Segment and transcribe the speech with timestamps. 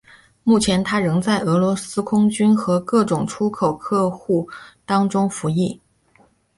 [0.43, 4.49] 目前它仍在俄罗斯空军和各种出口客户
[4.83, 5.79] 当中服役。